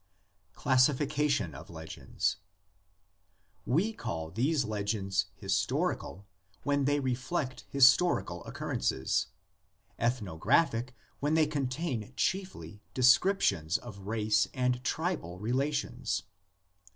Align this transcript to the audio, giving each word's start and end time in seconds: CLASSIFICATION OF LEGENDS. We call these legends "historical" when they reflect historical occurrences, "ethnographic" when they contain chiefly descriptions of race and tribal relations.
CLASSIFICATION 0.55 1.53
OF 1.53 1.69
LEGENDS. 1.69 2.37
We 3.67 3.93
call 3.93 4.31
these 4.31 4.65
legends 4.65 5.27
"historical" 5.35 6.25
when 6.63 6.85
they 6.85 6.99
reflect 6.99 7.65
historical 7.69 8.43
occurrences, 8.45 9.27
"ethnographic" 9.99 10.95
when 11.19 11.35
they 11.35 11.45
contain 11.45 12.13
chiefly 12.15 12.81
descriptions 12.95 13.77
of 13.77 14.07
race 14.07 14.47
and 14.55 14.83
tribal 14.83 15.37
relations. 15.37 16.23